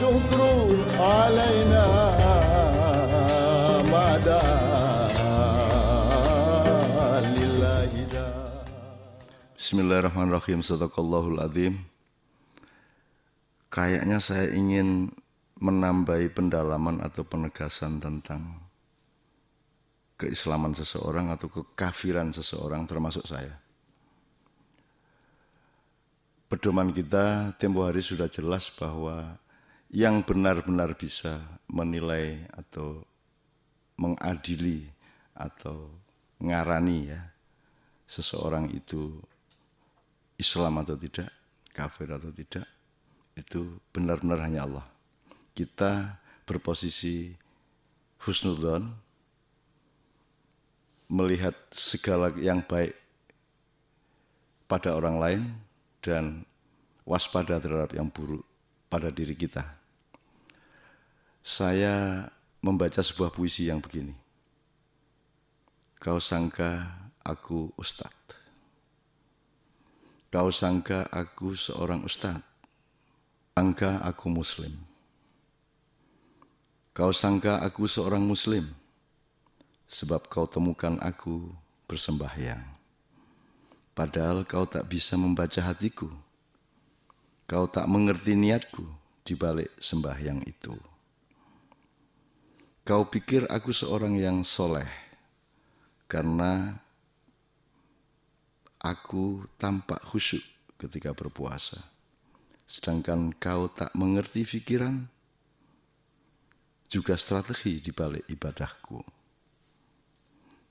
[0.00, 0.40] والشكر
[0.96, 1.84] علينا
[3.92, 4.88] ما دعا
[7.36, 8.36] لله داع
[9.60, 10.64] Bismillahirrahmanirrahim.
[10.64, 11.84] Sadaqallahul azim.
[13.68, 15.12] Kayaknya saya ingin
[15.60, 18.56] menambahi pendalaman atau penegasan tentang
[20.16, 23.60] keislaman seseorang atau kekafiran seseorang termasuk saya.
[26.48, 29.36] Pedoman kita tempo hari sudah jelas bahwa
[29.91, 33.03] yang benar-benar bisa menilai atau
[33.99, 34.87] mengadili
[35.35, 35.91] atau
[36.39, 37.21] ngarani ya
[38.07, 39.19] seseorang itu
[40.39, 41.27] Islam atau tidak,
[41.75, 42.65] kafir atau tidak,
[43.35, 44.87] itu benar-benar hanya Allah.
[45.51, 46.17] Kita
[46.47, 47.35] berposisi
[48.23, 48.89] husnudzon,
[51.11, 52.95] melihat segala yang baik
[54.71, 55.41] pada orang lain
[55.99, 56.47] dan
[57.03, 58.47] waspada terhadap yang buruk
[58.87, 59.80] pada diri kita.
[61.41, 62.29] Saya
[62.61, 64.13] membaca sebuah puisi yang begini.
[65.97, 66.85] Kau sangka
[67.25, 68.37] aku ustadz.
[70.29, 72.45] Kau sangka aku seorang ustadz.
[73.57, 74.73] Sangka aku muslim.
[76.93, 78.69] Kau sangka aku seorang muslim.
[79.89, 81.49] Sebab kau temukan aku
[81.89, 82.63] bersembahyang.
[83.97, 86.07] Padahal kau tak bisa membaca hatiku.
[87.49, 88.85] Kau tak mengerti niatku
[89.25, 90.90] di balik sembahyang itu.
[92.81, 94.89] Kau pikir aku seorang yang soleh
[96.09, 96.81] karena
[98.81, 100.41] aku tampak khusyuk
[100.81, 101.77] ketika berpuasa.
[102.65, 105.05] Sedangkan kau tak mengerti pikiran,
[106.89, 108.99] juga strategi di balik ibadahku.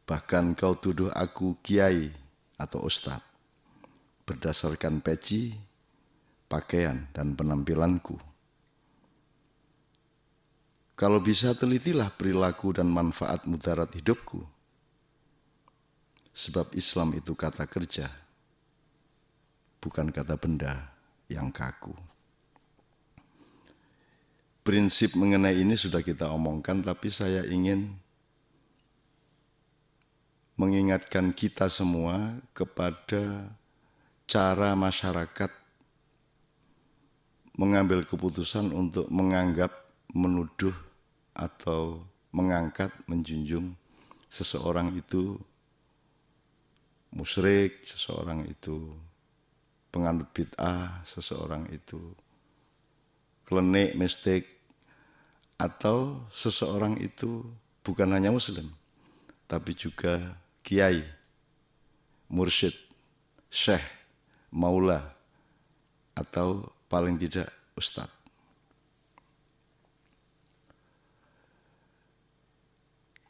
[0.05, 2.11] Bahkan kau tuduh aku kiai
[2.59, 3.25] atau ustadz
[4.27, 5.51] berdasarkan peci,
[6.47, 8.30] pakaian, dan penampilanku.
[11.01, 14.45] Kalau bisa telitilah perilaku dan manfaat mudarat hidupku.
[16.37, 18.13] Sebab Islam itu kata kerja,
[19.81, 20.93] bukan kata benda
[21.33, 21.97] yang kaku.
[24.61, 27.97] Prinsip mengenai ini sudah kita omongkan, tapi saya ingin
[30.61, 33.49] mengingatkan kita semua kepada
[34.29, 35.49] cara masyarakat
[37.57, 39.73] mengambil keputusan untuk menganggap,
[40.13, 40.90] menuduh,
[41.35, 43.75] atau mengangkat, menjunjung
[44.31, 45.35] seseorang itu
[47.11, 48.95] musyrik, seseorang itu
[49.91, 51.99] penganut bid'ah, seseorang itu
[53.43, 54.47] klenik, mistik,
[55.59, 57.43] atau seseorang itu
[57.83, 58.71] bukan hanya muslim,
[59.51, 61.03] tapi juga kiai,
[62.31, 62.73] mursyid,
[63.51, 63.83] syekh,
[64.55, 65.03] maula,
[66.15, 68.20] atau paling tidak ustadz.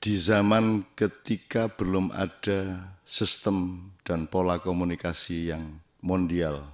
[0.01, 6.65] Di zaman ketika belum ada sistem dan pola komunikasi yang mondial,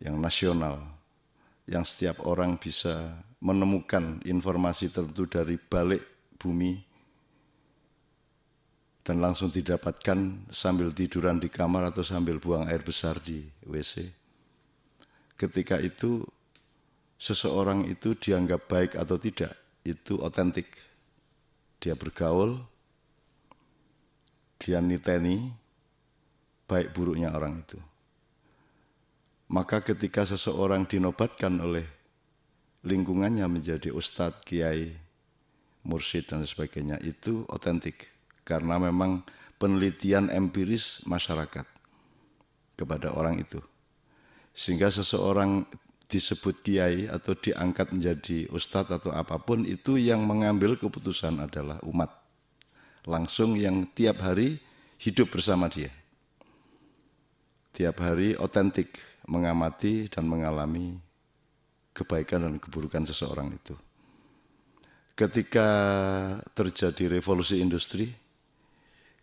[0.00, 0.80] yang nasional,
[1.68, 6.00] yang setiap orang bisa menemukan informasi tertentu dari balik
[6.40, 6.80] bumi
[9.04, 14.08] dan langsung didapatkan sambil tiduran di kamar atau sambil buang air besar di WC.
[15.36, 16.24] Ketika itu
[17.20, 19.52] seseorang itu dianggap baik atau tidak,
[19.84, 20.72] itu otentik.
[21.84, 22.64] Dia bergaul,
[24.56, 25.52] dia niteni
[26.64, 27.76] baik buruknya orang itu.
[29.52, 31.84] Maka ketika seseorang dinobatkan oleh
[32.88, 34.96] lingkungannya menjadi ustadz, kiai,
[35.84, 38.08] mursyid dan sebagainya itu otentik
[38.48, 39.20] karena memang
[39.60, 41.68] penelitian empiris masyarakat
[42.80, 43.60] kepada orang itu.
[44.56, 45.68] Sehingga seseorang
[46.08, 52.12] disebut kiai atau diangkat menjadi ustadz atau apa pun itu yang mengambil keputusan adalah umat.
[53.04, 54.60] Langsung yang tiap hari
[55.00, 55.92] hidup bersama dia.
[57.74, 58.96] Tiap hari otentik
[59.26, 60.96] mengamati dan mengalami
[61.96, 63.74] kebaikan dan keburukan seseorang itu.
[65.14, 65.68] Ketika
[66.58, 68.10] terjadi revolusi industri,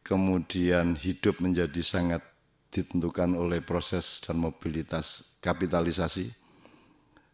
[0.08, 2.24] kemudian hidup menjadi sangat
[2.72, 6.32] ditentukan oleh proses dan mobilitas kapitalisasi,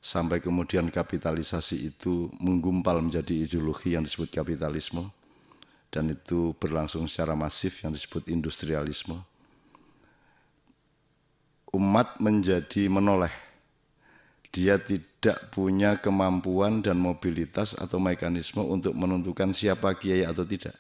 [0.02, 5.10] sampai kemudian kapitalisasi itu menggumpal menjadi ideologi yang disebut kapitalisme,
[5.90, 9.24] dan itu berlangsung secara masif yang disebut industrialisme.
[11.76, 13.32] Umat menjadi menoleh.
[14.56, 20.74] Dia tidak punya kemampuan dan mobilitas atau mekanisme untuk menentukan siapa kiai atau tidak.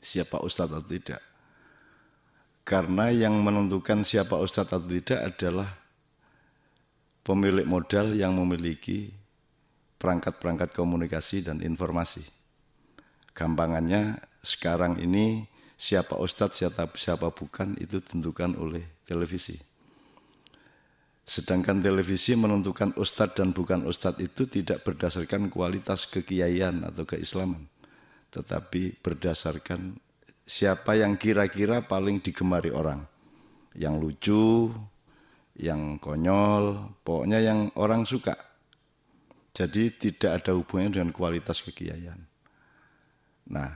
[0.00, 1.20] Siapa ustadz atau tidak.
[2.64, 5.83] Karena yang menentukan siapa ustadz atau tidak adalah
[7.24, 9.10] pemilik modal yang memiliki
[9.96, 12.22] perangkat-perangkat komunikasi dan informasi.
[13.32, 15.48] Gampangannya sekarang ini
[15.80, 19.56] siapa ustadz, siapa, siapa bukan itu tentukan oleh televisi.
[21.24, 27.64] Sedangkan televisi menentukan ustadz dan bukan ustadz itu tidak berdasarkan kualitas kekiaian atau keislaman.
[28.28, 29.96] Tetapi berdasarkan
[30.44, 33.08] siapa yang kira-kira paling digemari orang.
[33.72, 34.44] Yang lucu,
[35.54, 38.34] yang konyol, pokoknya yang orang suka.
[39.54, 42.18] Jadi tidak ada hubungannya dengan kualitas kekiaian.
[43.46, 43.70] Nah,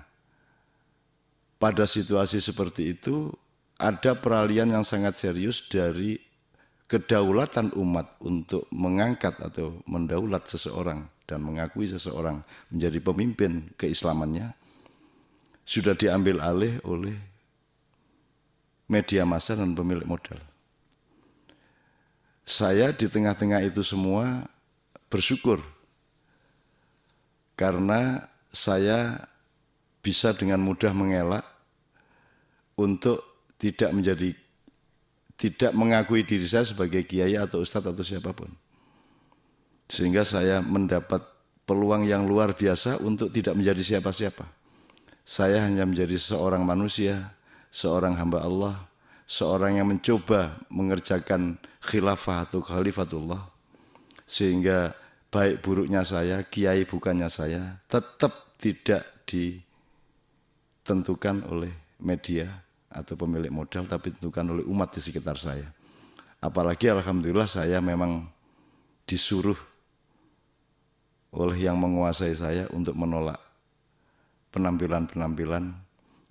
[1.62, 3.30] pada situasi seperti itu
[3.78, 6.18] ada peralihan yang sangat serius dari
[6.90, 12.40] kedaulatan umat untuk mengangkat atau mendaulat seseorang dan mengakui seseorang
[12.72, 14.56] menjadi pemimpin keislamannya
[15.68, 17.14] sudah diambil alih oleh
[18.88, 20.40] media massa dan pemilik modal.
[22.48, 24.48] Saya di tengah-tengah itu semua
[25.12, 25.60] bersyukur
[27.60, 29.28] karena saya
[30.00, 31.44] bisa dengan mudah mengelak
[32.80, 33.20] untuk
[33.60, 34.32] tidak menjadi
[35.36, 38.48] tidak mengakui diri saya sebagai kiai atau ustadz atau siapa pun.
[39.92, 41.20] Sehingga saya mendapat
[41.68, 44.48] peluang yang luar biasa untuk tidak menjadi siapa-siapa.
[45.28, 47.36] Saya hanya menjadi seorang manusia,
[47.68, 48.88] seorang hamba Allah,
[49.28, 53.44] seorang yang mencoba mengerjakan khilafah atau khalifatullah.
[54.24, 54.96] Sehingga
[55.28, 64.16] baik buruknya saya, kiai bukannya saya, tetap tidak ditentukan oleh media atau pemilik modal tapi
[64.16, 65.68] ditentukan oleh umat di sekitar saya.
[66.40, 68.24] Apalagi alhamdulillah saya memang
[69.04, 69.60] disuruh
[71.28, 73.36] oleh yang menguasai saya untuk menolak
[74.56, 75.87] penampilan-penampilan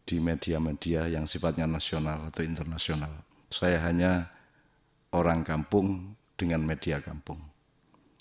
[0.07, 3.11] di media-media yang sifatnya nasional atau internasional.
[3.51, 4.31] Saya hanya
[5.11, 7.43] orang kampung dengan media kampung.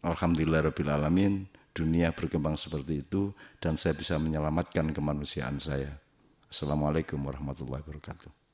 [0.03, 3.31] Alhamdulillah Rabbil Alamin, dunia berkembang seperti itu
[3.62, 5.94] dan saya bisa menyelamatkan kemanusiaan saya.
[6.50, 8.45] Assalamualaikum warahmatullahi wabarakatuh.